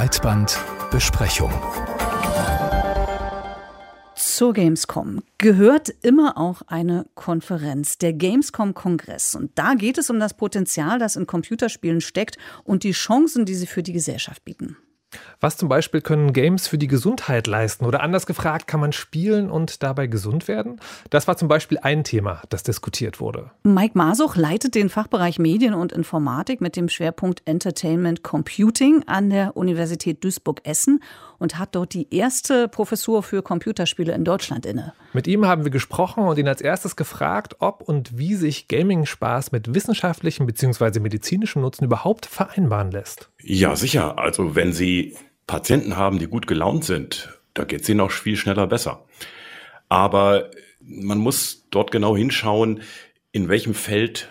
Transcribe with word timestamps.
Breitbandbesprechung. 0.00 1.52
Zur 4.14 4.54
Gamescom 4.54 5.22
gehört 5.36 5.90
immer 6.00 6.38
auch 6.38 6.62
eine 6.68 7.04
Konferenz, 7.14 7.98
der 7.98 8.14
Gamescom-Kongress. 8.14 9.34
Und 9.34 9.50
da 9.58 9.74
geht 9.74 9.98
es 9.98 10.08
um 10.08 10.18
das 10.18 10.32
Potenzial, 10.32 10.98
das 10.98 11.16
in 11.16 11.26
Computerspielen 11.26 12.00
steckt 12.00 12.38
und 12.64 12.82
die 12.82 12.92
Chancen, 12.92 13.44
die 13.44 13.54
sie 13.54 13.66
für 13.66 13.82
die 13.82 13.92
Gesellschaft 13.92 14.42
bieten. 14.42 14.78
Was 15.40 15.56
zum 15.56 15.68
Beispiel 15.68 16.00
können 16.00 16.32
Games 16.32 16.68
für 16.68 16.78
die 16.78 16.86
Gesundheit 16.86 17.46
leisten? 17.46 17.84
Oder 17.84 18.02
anders 18.02 18.26
gefragt, 18.26 18.66
kann 18.66 18.80
man 18.80 18.92
spielen 18.92 19.50
und 19.50 19.82
dabei 19.82 20.06
gesund 20.06 20.48
werden? 20.48 20.80
Das 21.08 21.26
war 21.26 21.36
zum 21.36 21.48
Beispiel 21.48 21.78
ein 21.82 22.04
Thema, 22.04 22.42
das 22.48 22.62
diskutiert 22.62 23.20
wurde. 23.20 23.50
Mike 23.62 23.96
Masuch 23.96 24.36
leitet 24.36 24.74
den 24.74 24.88
Fachbereich 24.88 25.38
Medien 25.38 25.74
und 25.74 25.92
Informatik 25.92 26.60
mit 26.60 26.76
dem 26.76 26.88
Schwerpunkt 26.88 27.42
Entertainment 27.46 28.22
Computing 28.22 29.04
an 29.06 29.30
der 29.30 29.56
Universität 29.56 30.22
Duisburg-Essen 30.22 31.00
und 31.38 31.58
hat 31.58 31.74
dort 31.74 31.94
die 31.94 32.14
erste 32.14 32.68
Professur 32.68 33.22
für 33.22 33.42
Computerspiele 33.42 34.12
in 34.12 34.24
Deutschland 34.24 34.66
inne. 34.66 34.92
Mit 35.14 35.26
ihm 35.26 35.46
haben 35.46 35.64
wir 35.64 35.70
gesprochen 35.70 36.24
und 36.24 36.38
ihn 36.38 36.46
als 36.46 36.60
erstes 36.60 36.96
gefragt, 36.96 37.56
ob 37.58 37.80
und 37.80 38.18
wie 38.18 38.34
sich 38.34 38.68
Gaming-Spaß 38.68 39.50
mit 39.50 39.74
wissenschaftlichem 39.74 40.46
bzw. 40.46 41.00
medizinischem 41.00 41.62
Nutzen 41.62 41.84
überhaupt 41.84 42.26
vereinbaren 42.26 42.90
lässt. 42.90 43.30
Ja, 43.42 43.74
sicher. 43.74 44.18
Also 44.18 44.54
wenn 44.54 44.72
Sie 44.72 44.99
Patienten 45.46 45.96
haben, 45.96 46.18
die 46.18 46.26
gut 46.26 46.46
gelaunt 46.46 46.84
sind, 46.84 47.40
da 47.54 47.64
geht 47.64 47.82
es 47.82 47.88
ihnen 47.88 48.00
auch 48.00 48.10
viel 48.10 48.36
schneller 48.36 48.66
besser. 48.66 49.04
Aber 49.88 50.50
man 50.80 51.18
muss 51.18 51.66
dort 51.70 51.90
genau 51.90 52.16
hinschauen, 52.16 52.82
in 53.32 53.48
welchem 53.48 53.74
Feld 53.74 54.30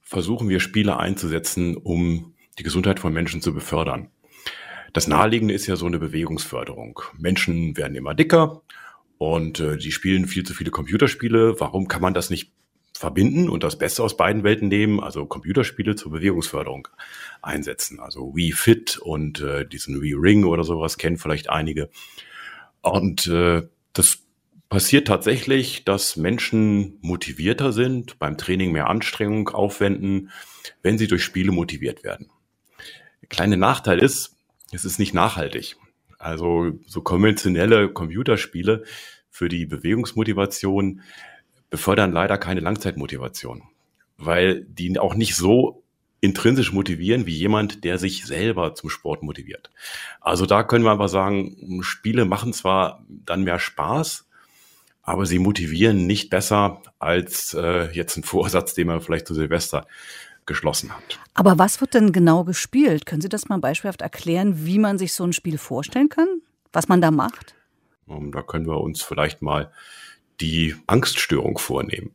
versuchen 0.00 0.48
wir 0.48 0.60
Spiele 0.60 0.98
einzusetzen, 0.98 1.76
um 1.76 2.34
die 2.58 2.62
Gesundheit 2.62 3.00
von 3.00 3.12
Menschen 3.12 3.40
zu 3.40 3.54
befördern. 3.54 4.10
Das 4.92 5.08
Naheliegende 5.08 5.54
ist 5.54 5.66
ja 5.66 5.76
so 5.76 5.86
eine 5.86 5.98
Bewegungsförderung. 5.98 7.00
Menschen 7.16 7.76
werden 7.76 7.96
immer 7.96 8.14
dicker 8.14 8.62
und 9.16 9.60
äh, 9.60 9.78
die 9.78 9.92
spielen 9.92 10.26
viel 10.26 10.44
zu 10.44 10.52
viele 10.52 10.70
Computerspiele. 10.70 11.58
Warum 11.60 11.88
kann 11.88 12.02
man 12.02 12.12
das 12.12 12.28
nicht 12.28 12.52
verbinden 13.02 13.48
und 13.48 13.64
das 13.64 13.76
Beste 13.76 14.02
aus 14.04 14.16
beiden 14.16 14.44
Welten 14.44 14.68
nehmen, 14.68 15.00
also 15.00 15.26
Computerspiele 15.26 15.96
zur 15.96 16.12
Bewegungsförderung 16.12 16.86
einsetzen? 17.42 17.98
Also 17.98 18.34
Wii 18.34 18.52
Fit 18.52 18.96
und 18.96 19.40
äh, 19.40 19.66
diesen 19.66 20.00
Wii 20.00 20.14
Ring 20.14 20.44
oder 20.44 20.62
sowas 20.62 20.98
kennen 20.98 21.18
vielleicht 21.18 21.50
einige. 21.50 21.90
Und 22.80 23.26
äh, 23.26 23.62
das 23.92 24.20
passiert 24.68 25.08
tatsächlich, 25.08 25.84
dass 25.84 26.16
Menschen 26.16 26.98
motivierter 27.02 27.72
sind, 27.72 28.20
beim 28.20 28.38
Training 28.38 28.70
mehr 28.70 28.88
Anstrengung 28.88 29.48
aufwenden, 29.48 30.30
wenn 30.82 30.96
sie 30.96 31.08
durch 31.08 31.24
Spiele 31.24 31.50
motiviert 31.50 32.04
werden. 32.04 32.30
Der 33.20 33.28
kleine 33.28 33.56
Nachteil 33.56 33.98
ist, 33.98 34.36
es 34.70 34.84
ist 34.84 35.00
nicht 35.00 35.12
nachhaltig. 35.12 35.76
Also 36.18 36.78
so 36.86 37.00
konventionelle 37.00 37.88
Computerspiele 37.88 38.84
für 39.28 39.48
die 39.48 39.66
Bewegungsmotivation 39.66 41.02
befördern 41.72 42.12
leider 42.12 42.36
keine 42.38 42.60
Langzeitmotivation, 42.60 43.62
weil 44.18 44.64
die 44.64 44.96
auch 44.98 45.14
nicht 45.14 45.34
so 45.34 45.82
intrinsisch 46.20 46.72
motivieren 46.72 47.26
wie 47.26 47.34
jemand, 47.34 47.82
der 47.82 47.98
sich 47.98 48.26
selber 48.26 48.74
zum 48.74 48.90
Sport 48.90 49.22
motiviert. 49.22 49.70
Also 50.20 50.46
da 50.46 50.62
können 50.62 50.84
wir 50.84 50.92
aber 50.92 51.08
sagen, 51.08 51.80
Spiele 51.82 52.26
machen 52.26 52.52
zwar 52.52 53.02
dann 53.08 53.42
mehr 53.42 53.58
Spaß, 53.58 54.28
aber 55.02 55.24
sie 55.24 55.38
motivieren 55.38 56.06
nicht 56.06 56.28
besser 56.28 56.82
als 56.98 57.54
äh, 57.54 57.90
jetzt 57.92 58.18
ein 58.18 58.22
Vorsatz, 58.22 58.74
den 58.74 58.86
man 58.86 59.00
vielleicht 59.00 59.26
zu 59.26 59.34
Silvester 59.34 59.86
geschlossen 60.44 60.94
hat. 60.94 61.18
Aber 61.32 61.58
was 61.58 61.80
wird 61.80 61.94
denn 61.94 62.12
genau 62.12 62.44
gespielt? 62.44 63.06
Können 63.06 63.22
Sie 63.22 63.28
das 63.30 63.48
mal 63.48 63.58
beispielhaft 63.58 64.02
erklären, 64.02 64.66
wie 64.66 64.78
man 64.78 64.98
sich 64.98 65.14
so 65.14 65.24
ein 65.24 65.32
Spiel 65.32 65.56
vorstellen 65.56 66.10
kann? 66.10 66.28
Was 66.72 66.88
man 66.88 67.00
da 67.00 67.10
macht? 67.10 67.54
Da 68.06 68.42
können 68.42 68.66
wir 68.66 68.80
uns 68.80 69.02
vielleicht 69.02 69.40
mal 69.40 69.72
die 70.40 70.74
Angststörung 70.86 71.58
vornehmen. 71.58 72.14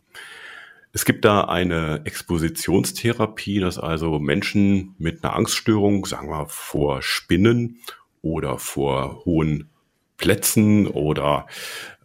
Es 0.93 1.05
gibt 1.05 1.25
da 1.25 1.41
eine 1.41 2.01
Expositionstherapie, 2.05 3.59
dass 3.59 3.77
also 3.77 4.19
Menschen 4.19 4.95
mit 4.97 5.23
einer 5.23 5.35
Angststörung, 5.35 6.05
sagen 6.05 6.29
wir 6.29 6.47
vor 6.47 7.01
Spinnen 7.01 7.79
oder 8.21 8.57
vor 8.57 9.23
hohen 9.25 9.69
Plätzen 10.17 10.87
oder 10.87 11.45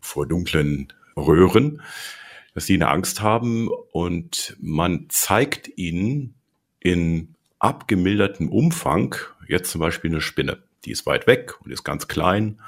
vor 0.01 0.27
dunklen 0.27 0.93
Röhren, 1.17 1.81
dass 2.55 2.67
sie 2.67 2.75
eine 2.75 2.89
Angst 2.89 3.23
haben 3.23 3.69
und 3.93 4.57
man 4.61 5.07
zeigt 5.09 5.71
ihnen 5.77 6.35
in 6.81 7.35
abgemildertem 7.59 8.49
Umfang 8.49 9.15
jetzt 9.49 9.71
zum 9.71 9.81
Beispiel 9.81 10.11
eine 10.11 10.21
Spinne. 10.21 10.63
Die 10.85 10.91
ist 10.91 11.07
weit 11.07 11.27
weg 11.27 11.55
und 11.63 11.71
ist 11.71 11.85
ganz 11.85 12.09
klein 12.09 12.61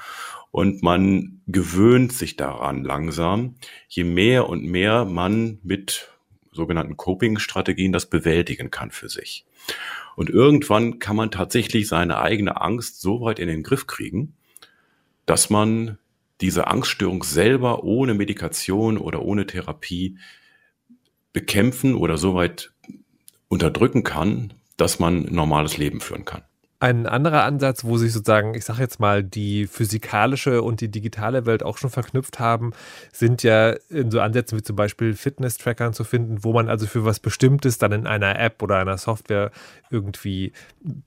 und 0.55 0.85
man 0.85 1.41
gewöhnt 1.49 2.13
sich 2.13 2.37
daran 2.37 2.85
langsam, 2.85 3.57
je 3.89 4.05
mehr 4.05 4.49
und 4.49 4.63
mehr 4.63 5.05
man 5.05 5.59
mit 5.65 6.13
sogenannten 6.53 6.97
Coping-Strategien 6.97 7.91
das 7.91 8.09
bewältigen 8.09 8.71
kann 8.71 8.93
für 8.93 9.09
sich. 9.09 9.47
Und 10.15 10.31
irgendwann 10.31 11.01
kann 11.01 11.17
man 11.17 11.33
tatsächlich 11.33 11.89
seine 11.89 12.21
eigene 12.21 12.61
Angst 12.61 13.01
so 13.01 13.23
weit 13.23 13.41
in 13.41 13.49
den 13.49 13.65
Griff 13.65 13.89
kriegen, 13.89 14.37
dass 15.27 15.51
man 15.51 15.99
diese 16.41 16.69
Angststörung 16.69 17.25
selber 17.25 17.83
ohne 17.83 18.15
Medikation 18.15 18.97
oder 18.97 19.23
ohne 19.23 19.49
Therapie 19.49 20.19
bekämpfen 21.33 21.97
oder 21.97 22.17
so 22.17 22.37
weit 22.37 22.73
unterdrücken 23.49 24.05
kann, 24.05 24.55
dass 24.77 25.01
man 25.01 25.27
ein 25.27 25.35
normales 25.35 25.79
Leben 25.79 26.01
führen 26.01 26.25
kann. 26.25 26.45
Ein 26.81 27.07
anderer 27.07 27.45
Ansatz, 27.45 27.85
wo 27.85 27.97
sich 27.97 28.13
sozusagen, 28.13 28.55
ich 28.55 28.65
sage 28.65 28.81
jetzt 28.81 29.01
mal, 29.01 29.23
die 29.23 29.67
physikalische 29.67 30.61
und 30.61 30.81
die 30.81 30.91
digitale 30.91 31.47
Welt 31.47 31.63
auch 31.63 31.79
schon 31.79 31.89
verknüpft 31.89 32.41
haben, 32.41 32.73
sind 33.13 33.43
ja 33.43 33.71
in 33.89 34.11
so 34.11 34.21
Ansätzen 34.21 34.59
wie 34.59 34.63
zum 34.63 34.77
Beispiel 34.77 35.15
Fitness-Trackern 35.15 35.95
zu 35.95 36.05
finden, 36.05 36.45
wo 36.45 36.53
man 36.53 36.69
also 36.69 36.87
für 36.87 37.05
was 37.05 37.21
Bestimmtes 37.21 37.79
dann 37.79 37.93
in 37.93 38.07
einer 38.07 38.39
App 38.39 38.63
oder 38.63 38.79
einer 38.79 38.99
Software 38.99 39.51
irgendwie 39.91 40.53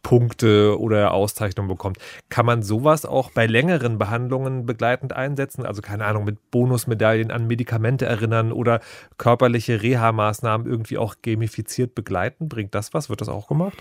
Punkte 0.01 0.79
oder 0.79 1.13
Auszeichnungen 1.13 1.67
bekommt. 1.67 1.97
Kann 2.29 2.45
man 2.45 2.63
sowas 2.63 3.05
auch 3.05 3.31
bei 3.31 3.45
längeren 3.45 3.97
Behandlungen 3.97 4.65
begleitend 4.65 5.13
einsetzen? 5.13 5.65
Also 5.65 5.81
keine 5.81 6.05
Ahnung, 6.05 6.23
mit 6.23 6.49
Bonusmedaillen 6.49 7.29
an 7.29 7.45
Medikamente 7.45 8.05
erinnern 8.05 8.51
oder 8.51 8.79
körperliche 9.17 9.83
Reha-Maßnahmen 9.83 10.65
irgendwie 10.65 10.97
auch 10.97 11.15
gamifiziert 11.21 11.93
begleiten? 11.93 12.49
Bringt 12.49 12.73
das 12.73 12.93
was? 12.93 13.09
Wird 13.09 13.21
das 13.21 13.29
auch 13.29 13.47
gemacht? 13.47 13.77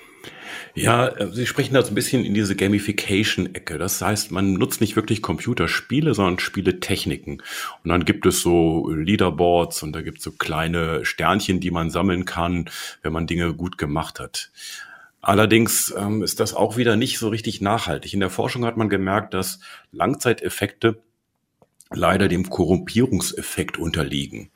Ja, 0.74 1.08
äh, 1.08 1.28
Sie 1.32 1.46
sprechen 1.46 1.74
da 1.74 1.85
so 1.86 1.92
ein 1.92 1.94
bisschen 1.94 2.24
in 2.24 2.34
diese 2.34 2.54
Gamification-Ecke. 2.54 3.78
Das 3.78 4.00
heißt, 4.00 4.30
man 4.30 4.54
nutzt 4.54 4.80
nicht 4.80 4.96
wirklich 4.96 5.22
Computerspiele, 5.22 6.14
sondern 6.14 6.38
Spieletechniken. 6.38 7.42
Und 7.82 7.90
dann 7.90 8.04
gibt 8.04 8.26
es 8.26 8.40
so 8.40 8.90
Leaderboards 8.90 9.82
und 9.82 9.92
da 9.92 10.02
gibt 10.02 10.18
es 10.18 10.24
so 10.24 10.32
kleine 10.32 11.04
Sternchen, 11.04 11.60
die 11.60 11.70
man 11.70 11.90
sammeln 11.90 12.24
kann, 12.24 12.68
wenn 13.02 13.12
man 13.12 13.26
Dinge 13.26 13.54
gut 13.54 13.78
gemacht 13.78 14.20
hat. 14.20 14.50
Allerdings 15.20 15.92
ähm, 15.98 16.22
ist 16.22 16.38
das 16.38 16.54
auch 16.54 16.76
wieder 16.76 16.96
nicht 16.96 17.18
so 17.18 17.28
richtig 17.28 17.60
nachhaltig. 17.60 18.14
In 18.14 18.20
der 18.20 18.30
Forschung 18.30 18.64
hat 18.64 18.76
man 18.76 18.88
gemerkt, 18.88 19.34
dass 19.34 19.58
Langzeiteffekte 19.90 21.02
leider 21.90 22.28
dem 22.28 22.48
Korrumpierungseffekt 22.48 23.78
unterliegen. 23.78 24.50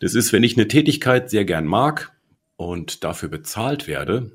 Das 0.00 0.14
ist, 0.14 0.32
wenn 0.32 0.42
ich 0.42 0.56
eine 0.56 0.68
Tätigkeit 0.68 1.30
sehr 1.30 1.44
gern 1.44 1.66
mag 1.66 2.12
und 2.56 3.04
dafür 3.04 3.28
bezahlt 3.28 3.86
werde, 3.86 4.32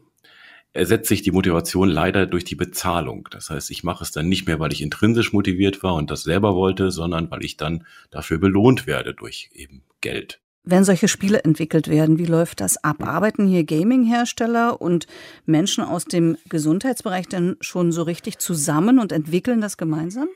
ersetzt 0.78 1.10
sich 1.10 1.22
die 1.22 1.32
Motivation 1.32 1.90
leider 1.90 2.26
durch 2.26 2.46
die 2.46 2.56
Bezahlung. 2.56 3.28
Das 3.32 3.50
heißt, 3.50 3.70
ich 3.72 3.84
mache 3.84 4.04
es 4.04 4.12
dann 4.12 4.30
nicht 4.30 4.48
mehr, 4.48 4.60
weil 4.60 4.72
ich 4.72 4.82
intrinsisch 4.82 5.34
motiviert 5.34 5.84
war 5.84 5.96
und 5.96 6.12
das 6.12 6.24
selber 6.24 6.56
wollte, 6.56 6.92
sondern 6.92 7.30
weil 7.32 7.44
ich 7.44 7.58
dann 7.58 7.86
dafür 8.12 8.38
belohnt 8.38 8.88
werde 8.88 9.14
durch 9.14 9.50
eben 9.54 9.84
Geld. 10.02 10.40
Wenn 10.64 10.84
solche 10.84 11.08
Spiele 11.08 11.46
entwickelt 11.46 11.88
werden, 11.88 12.20
wie 12.20 12.26
läuft 12.26 12.60
das 12.60 12.84
ab? 12.84 13.02
Arbeiten 13.02 13.48
hier 13.48 13.64
Gaming-Hersteller 13.64 14.82
und 14.82 15.08
Menschen 15.46 15.84
aus 15.84 16.04
dem 16.04 16.38
Gesundheitsbereich 16.50 17.28
denn 17.28 17.56
schon 17.62 17.94
so 17.94 18.03
richtig 18.03 18.40
zusammen 18.40 19.00
und 19.00 19.14
entwickeln 19.14 19.62
das 19.62 19.78
gemeinsam? 19.78 20.28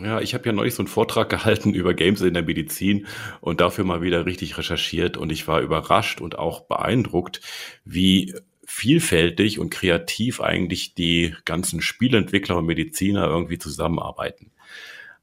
Ja, 0.00 0.20
ich 0.20 0.34
habe 0.34 0.46
ja 0.46 0.52
neulich 0.52 0.74
so 0.74 0.82
einen 0.82 0.88
Vortrag 0.88 1.28
gehalten 1.28 1.74
über 1.74 1.94
Games 1.94 2.20
in 2.20 2.34
der 2.34 2.42
Medizin 2.44 3.06
und 3.40 3.60
dafür 3.60 3.84
mal 3.84 4.02
wieder 4.02 4.24
richtig 4.24 4.56
recherchiert 4.58 5.16
und 5.16 5.30
ich 5.30 5.46
war 5.46 5.60
überrascht 5.60 6.20
und 6.20 6.38
auch 6.38 6.62
beeindruckt, 6.62 7.40
wie 7.84 8.34
vielfältig 8.66 9.58
und 9.58 9.70
kreativ 9.70 10.40
eigentlich 10.40 10.94
die 10.94 11.34
ganzen 11.44 11.80
Spielentwickler 11.80 12.56
und 12.56 12.66
Mediziner 12.66 13.26
irgendwie 13.26 13.58
zusammenarbeiten. 13.58 14.50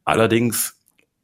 Allerdings 0.03 0.77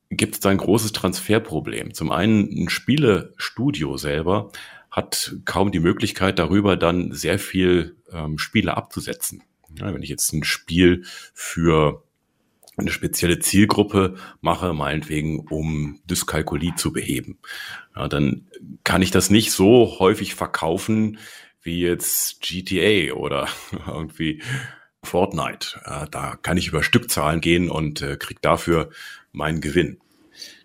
gibt 0.09 0.35
es 0.35 0.39
da 0.39 0.49
ein 0.49 0.57
großes 0.57 0.93
Transferproblem. 0.93 1.93
Zum 1.93 2.11
einen 2.11 2.65
ein 2.65 2.69
Spielestudio 2.69 3.97
selber 3.97 4.51
hat 4.89 5.35
kaum 5.45 5.71
die 5.71 5.79
Möglichkeit 5.79 6.39
darüber 6.39 6.77
dann 6.77 7.11
sehr 7.11 7.39
viel 7.39 7.95
ähm, 8.11 8.37
Spiele 8.37 8.77
abzusetzen. 8.77 9.43
Ja, 9.77 9.93
wenn 9.93 10.01
ich 10.01 10.09
jetzt 10.09 10.33
ein 10.33 10.43
Spiel 10.43 11.03
für 11.33 12.03
eine 12.77 12.91
spezielle 12.91 13.39
Zielgruppe 13.39 14.15
mache, 14.39 14.73
meinetwegen, 14.73 15.39
um 15.39 15.99
Dyskalkulie 16.09 16.75
zu 16.75 16.93
beheben, 16.93 17.39
ja, 17.95 18.07
dann 18.07 18.47
kann 18.83 19.01
ich 19.01 19.11
das 19.11 19.29
nicht 19.29 19.51
so 19.51 19.97
häufig 19.99 20.35
verkaufen, 20.35 21.17
wie 21.67 21.81
jetzt 21.81 22.41
GTA 22.41 23.13
oder 23.13 23.47
irgendwie 23.87 24.41
Fortnite. 25.03 25.79
Äh, 25.85 26.07
da 26.09 26.35
kann 26.41 26.57
ich 26.57 26.69
über 26.69 26.81
Stückzahlen 26.81 27.41
gehen 27.41 27.69
und 27.69 28.01
äh, 28.01 28.17
kriege 28.17 28.39
dafür 28.41 28.89
meinen 29.31 29.61
Gewinn. 29.61 29.99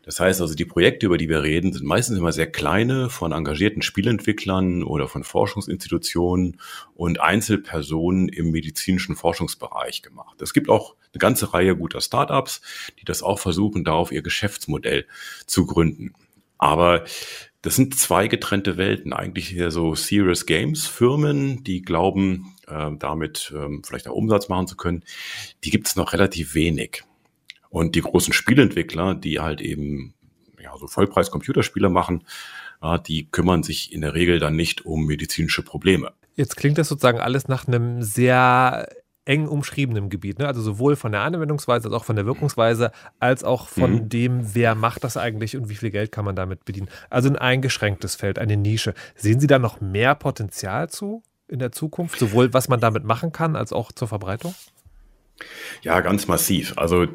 Das 0.05 0.19
heißt 0.19 0.41
also, 0.41 0.55
die 0.55 0.65
Projekte, 0.65 1.07
über 1.07 1.17
die 1.17 1.29
wir 1.29 1.43
reden, 1.43 1.73
sind 1.73 1.85
meistens 1.85 2.19
immer 2.19 2.33
sehr 2.33 2.51
kleine, 2.51 3.09
von 3.09 3.31
engagierten 3.31 3.83
Spielentwicklern 3.83 4.83
oder 4.83 5.07
von 5.07 5.23
Forschungsinstitutionen 5.23 6.61
und 6.95 7.21
Einzelpersonen 7.21 8.29
im 8.29 8.51
medizinischen 8.51 9.15
Forschungsbereich 9.15 10.03
gemacht. 10.03 10.43
Es 10.43 10.55
gibt 10.55 10.69
auch 10.69 10.97
eine 11.13 11.21
ganze 11.21 11.55
Reihe 11.55 11.77
guter 11.77 12.01
Startups, 12.01 12.63
die 13.01 13.05
das 13.05 13.23
auch 13.23 13.39
versuchen, 13.39 13.85
darauf 13.85 14.11
ihr 14.11 14.23
Geschäftsmodell 14.23 15.07
zu 15.47 15.67
gründen. 15.67 16.15
Aber 16.59 17.05
das 17.63 17.77
sind 17.77 17.97
zwei 17.97 18.29
getrennte 18.29 18.77
Welten. 18.77 19.13
Eigentlich 19.13 19.49
hier 19.49 19.71
so 19.71 19.95
Serious 19.95 20.47
Games 20.47 20.87
Firmen, 20.87 21.63
die 21.65 21.83
glauben, 21.83 22.55
äh, 22.67 22.91
damit 22.99 23.53
äh, 23.57 23.79
vielleicht 23.85 24.09
auch 24.09 24.15
Umsatz 24.15 24.49
machen 24.49 24.67
zu 24.67 24.77
können. 24.77 25.05
Die 25.65 25.71
gibt 25.71 25.87
es 25.87 25.97
noch 25.97 26.13
relativ 26.13 26.55
wenig. 26.55 27.05
Und 27.71 27.95
die 27.95 28.03
großen 28.03 28.33
Spielentwickler, 28.33 29.15
die 29.15 29.41
halt 29.41 29.61
eben 29.61 30.15
ja, 30.61 30.77
so 30.77 30.89
Vollpreis-Computerspiele 30.89 31.89
machen, 31.89 32.25
ja, 32.83 32.99
die 32.99 33.29
kümmern 33.31 33.63
sich 33.63 33.93
in 33.93 34.01
der 34.01 34.15
Regel 34.15 34.41
dann 34.41 34.57
nicht 34.57 34.85
um 34.85 35.07
medizinische 35.07 35.63
Probleme. 35.63 36.13
Jetzt 36.35 36.57
klingt 36.57 36.79
das 36.79 36.89
sozusagen 36.89 37.21
alles 37.21 37.47
nach 37.47 37.69
einem 37.69 38.03
sehr 38.03 38.89
eng 39.25 39.47
umschriebenen 39.47 40.09
Gebiet, 40.09 40.39
ne? 40.39 40.47
also 40.47 40.61
sowohl 40.61 40.97
von 40.97 41.13
der 41.13 41.21
Anwendungsweise 41.21 41.89
als 41.89 41.95
auch 41.95 42.05
von 42.05 42.17
der 42.17 42.27
Wirkungsweise, 42.27 42.91
als 43.21 43.45
auch 43.45 43.69
von 43.69 43.93
mhm. 43.93 44.09
dem, 44.09 44.55
wer 44.55 44.75
macht 44.75 45.05
das 45.05 45.17
eigentlich 45.17 45.57
und 45.57 45.69
wie 45.69 45.77
viel 45.77 45.91
Geld 45.91 46.11
kann 46.11 46.25
man 46.25 46.35
damit 46.35 46.65
bedienen. 46.65 46.89
Also 47.09 47.29
ein 47.29 47.37
eingeschränktes 47.37 48.17
Feld, 48.17 48.39
eine 48.39 48.57
Nische. 48.57 48.95
Sehen 49.15 49.39
Sie 49.39 49.47
da 49.47 49.59
noch 49.59 49.81
mehr 49.81 50.15
Potenzial 50.15 50.91
zu 50.91 51.23
in 51.47 51.59
der 51.59 51.71
Zukunft, 51.71 52.19
sowohl 52.19 52.53
was 52.53 52.69
man 52.69 52.81
damit 52.81 53.05
machen 53.05 53.31
kann, 53.31 53.57
als 53.57 53.73
auch 53.73 53.93
zur 53.93 54.09
Verbreitung? 54.09 54.55
Ja, 55.83 56.01
ganz 56.01 56.27
massiv. 56.27 56.75
Also 56.77 57.07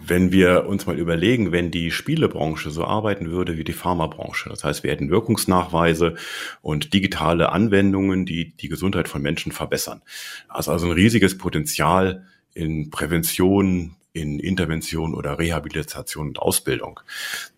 wenn 0.00 0.32
wir 0.32 0.66
uns 0.66 0.86
mal 0.86 0.98
überlegen, 0.98 1.52
wenn 1.52 1.70
die 1.70 1.90
Spielebranche 1.90 2.70
so 2.70 2.84
arbeiten 2.84 3.30
würde 3.30 3.56
wie 3.56 3.64
die 3.64 3.72
Pharmabranche, 3.72 4.48
das 4.48 4.64
heißt, 4.64 4.82
wir 4.82 4.90
hätten 4.90 5.10
Wirkungsnachweise 5.10 6.14
und 6.62 6.92
digitale 6.92 7.50
Anwendungen, 7.50 8.26
die 8.26 8.56
die 8.56 8.68
Gesundheit 8.68 9.08
von 9.08 9.22
Menschen 9.22 9.52
verbessern. 9.52 10.02
Also, 10.48 10.72
also 10.72 10.86
ein 10.86 10.92
riesiges 10.92 11.38
Potenzial 11.38 12.26
in 12.52 12.90
Prävention, 12.90 13.96
in 14.12 14.38
Intervention 14.38 15.14
oder 15.14 15.38
Rehabilitation 15.38 16.28
und 16.28 16.38
Ausbildung. 16.38 17.00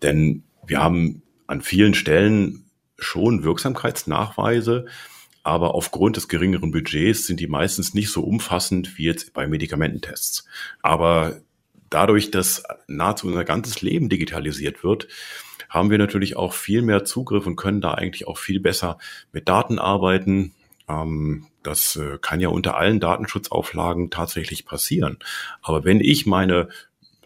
Denn 0.01 0.43
wir 0.65 0.81
haben 0.81 1.21
an 1.47 1.61
vielen 1.61 1.93
Stellen 1.93 2.65
schon 2.97 3.43
Wirksamkeitsnachweise, 3.43 4.85
aber 5.43 5.75
aufgrund 5.75 6.17
des 6.17 6.27
geringeren 6.27 6.71
Budgets 6.71 7.25
sind 7.25 7.39
die 7.39 7.47
meistens 7.47 7.93
nicht 7.93 8.09
so 8.09 8.21
umfassend 8.21 8.97
wie 8.97 9.05
jetzt 9.05 9.33
bei 9.33 9.47
Medikamententests. 9.47 10.45
Aber 10.81 11.39
dadurch, 11.89 12.31
dass 12.31 12.63
nahezu 12.87 13.27
unser 13.27 13.43
ganzes 13.43 13.81
Leben 13.81 14.09
digitalisiert 14.09 14.83
wird, 14.83 15.07
haben 15.69 15.89
wir 15.89 15.97
natürlich 15.97 16.35
auch 16.37 16.53
viel 16.53 16.81
mehr 16.81 17.03
Zugriff 17.03 17.45
und 17.45 17.55
können 17.55 17.81
da 17.81 17.91
eigentlich 17.91 18.27
auch 18.27 18.37
viel 18.37 18.59
besser 18.59 18.97
mit 19.31 19.49
Daten 19.49 19.79
arbeiten. 19.79 20.53
Ähm, 20.87 21.47
das 21.63 21.97
äh, 21.97 22.17
kann 22.21 22.39
ja 22.39 22.49
unter 22.49 22.77
allen 22.77 22.99
Datenschutzauflagen 22.99 24.09
tatsächlich 24.09 24.65
passieren. 24.65 25.19
Aber 25.61 25.83
wenn 25.83 25.99
ich 25.99 26.25
meine 26.25 26.69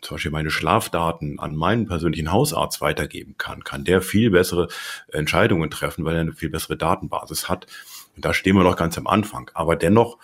zum 0.01 0.15
Beispiel 0.15 0.31
meine 0.31 0.49
Schlafdaten 0.49 1.39
an 1.39 1.55
meinen 1.55 1.87
persönlichen 1.87 2.31
Hausarzt 2.31 2.81
weitergeben 2.81 3.35
kann, 3.37 3.63
kann 3.63 3.83
der 3.83 4.01
viel 4.01 4.31
bessere 4.31 4.67
Entscheidungen 5.09 5.69
treffen, 5.69 6.03
weil 6.05 6.15
er 6.15 6.21
eine 6.21 6.33
viel 6.33 6.49
bessere 6.49 6.75
Datenbasis 6.75 7.47
hat. 7.49 7.67
Und 8.15 8.25
da 8.25 8.33
stehen 8.33 8.55
wir 8.55 8.63
noch 8.63 8.77
ganz 8.77 8.97
am 8.97 9.05
Anfang. 9.07 9.51
Aber 9.53 9.75
dennoch 9.75 10.17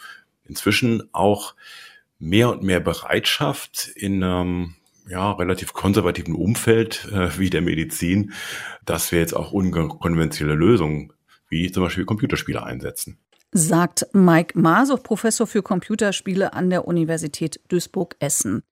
inzwischen 0.46 1.08
auch 1.14 1.54
mehr 2.20 2.50
und 2.50 2.64
mehr 2.64 2.80
Bereitschaft 2.80 3.92
in 3.96 4.24
einem 4.24 4.76
ja, 5.08 5.32
relativ 5.32 5.74
konservativen 5.74 6.36
Umfeld 6.36 7.08
äh, 7.12 7.38
wie 7.38 7.50
der 7.50 7.62
Medizin, 7.62 8.34
dass 8.86 9.12
wir 9.12 9.20
jetzt 9.20 9.34
auch 9.34 9.52
unkonventionelle 9.52 10.58
Lösungen 10.58 11.14
wie 11.50 11.72
zum 11.72 11.84
Beispiel 11.84 12.06
Computerspiele 12.06 12.62
einsetzen. 12.64 13.20
Sagt 13.52 14.08
Mike 14.12 14.60
Masow, 14.60 15.02
Professor 15.02 15.48
für 15.48 15.64
Computerspiele 15.64 16.54
an 16.54 16.70
der 16.70 16.88
Universität 16.88 17.62
Duisburg-Essen. 17.70 18.64